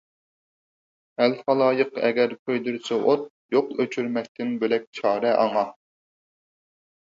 [1.25, 5.67] ئەل- خالايىق ئەگەر كۆيدۈرسە ئوت، يوق ئۆچۈرمەكتىن بۆلەك چارە ئاڭا.